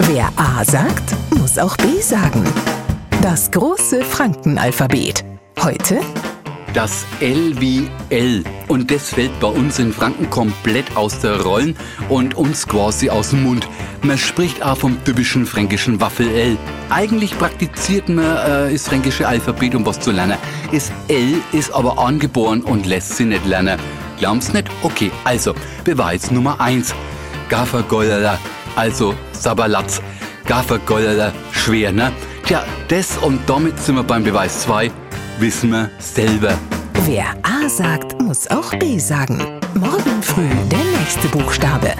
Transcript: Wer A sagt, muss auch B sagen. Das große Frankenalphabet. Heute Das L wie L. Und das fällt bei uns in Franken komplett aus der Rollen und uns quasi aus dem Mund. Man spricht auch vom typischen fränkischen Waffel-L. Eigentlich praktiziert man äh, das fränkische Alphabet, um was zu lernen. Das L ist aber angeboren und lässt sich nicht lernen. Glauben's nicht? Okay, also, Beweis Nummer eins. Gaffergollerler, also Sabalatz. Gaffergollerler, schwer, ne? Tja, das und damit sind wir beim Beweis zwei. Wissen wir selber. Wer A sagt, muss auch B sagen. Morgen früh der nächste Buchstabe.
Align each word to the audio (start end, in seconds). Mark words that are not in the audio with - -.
Wer 0.00 0.28
A 0.36 0.64
sagt, 0.64 1.14
muss 1.38 1.58
auch 1.58 1.76
B 1.78 2.00
sagen. 2.00 2.44
Das 3.22 3.50
große 3.50 4.04
Frankenalphabet. 4.04 5.24
Heute 5.62 6.00
Das 6.74 7.06
L 7.20 7.58
wie 7.60 7.88
L. 8.10 8.44
Und 8.68 8.90
das 8.90 9.10
fällt 9.10 9.38
bei 9.40 9.48
uns 9.48 9.78
in 9.78 9.92
Franken 9.92 10.28
komplett 10.28 10.96
aus 10.96 11.18
der 11.20 11.40
Rollen 11.40 11.76
und 12.08 12.34
uns 12.34 12.68
quasi 12.68 13.08
aus 13.08 13.30
dem 13.30 13.44
Mund. 13.44 13.66
Man 14.02 14.18
spricht 14.18 14.62
auch 14.62 14.76
vom 14.76 15.02
typischen 15.04 15.46
fränkischen 15.46 16.00
Waffel-L. 16.00 16.58
Eigentlich 16.90 17.36
praktiziert 17.38 18.08
man 18.08 18.24
äh, 18.24 18.72
das 18.72 18.86
fränkische 18.88 19.26
Alphabet, 19.26 19.74
um 19.74 19.86
was 19.86 19.98
zu 19.98 20.10
lernen. 20.10 20.38
Das 20.72 20.92
L 21.08 21.40
ist 21.52 21.72
aber 21.72 21.98
angeboren 21.98 22.60
und 22.60 22.86
lässt 22.86 23.16
sich 23.16 23.26
nicht 23.26 23.46
lernen. 23.46 23.80
Glauben's 24.18 24.52
nicht? 24.52 24.68
Okay, 24.82 25.10
also, 25.24 25.54
Beweis 25.84 26.30
Nummer 26.30 26.60
eins. 26.60 26.94
Gaffergollerler, 27.48 28.38
also 28.76 29.14
Sabalatz. 29.32 30.00
Gaffergollerler, 30.46 31.32
schwer, 31.50 31.90
ne? 31.92 32.12
Tja, 32.44 32.64
das 32.88 33.18
und 33.18 33.40
damit 33.48 33.78
sind 33.80 33.96
wir 33.96 34.04
beim 34.04 34.22
Beweis 34.22 34.62
zwei. 34.62 34.90
Wissen 35.40 35.70
wir 35.70 35.90
selber. 35.98 36.56
Wer 37.04 37.34
A 37.42 37.68
sagt, 37.68 38.20
muss 38.22 38.48
auch 38.48 38.72
B 38.78 38.98
sagen. 38.98 39.38
Morgen 39.74 40.22
früh 40.22 40.48
der 40.70 40.84
nächste 40.98 41.26
Buchstabe. 41.28 41.92